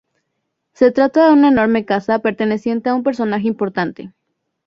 [0.73, 4.11] Se trata de una enorme casa perteneciente a un personaje importante.